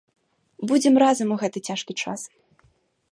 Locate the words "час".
2.05-2.21